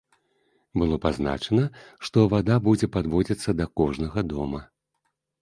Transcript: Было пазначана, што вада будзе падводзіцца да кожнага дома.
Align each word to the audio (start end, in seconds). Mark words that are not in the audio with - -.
Было 0.81 0.95
пазначана, 1.03 1.65
што 2.07 2.17
вада 2.33 2.57
будзе 2.69 2.91
падводзіцца 2.97 3.49
да 3.61 3.69
кожнага 3.83 4.19
дома. 4.35 4.65